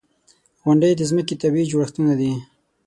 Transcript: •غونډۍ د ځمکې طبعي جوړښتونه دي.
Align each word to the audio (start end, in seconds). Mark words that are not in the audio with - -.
•غونډۍ 0.63 0.91
د 0.95 1.01
ځمکې 1.09 1.35
طبعي 1.41 1.63
جوړښتونه 1.71 2.13
دي. 2.21 2.31